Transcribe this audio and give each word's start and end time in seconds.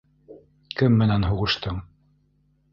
-Кем 0.79 0.97
менән 1.03 1.29
һуғыштың?! 1.31 1.81